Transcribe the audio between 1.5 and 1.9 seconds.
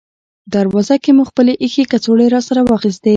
اېښې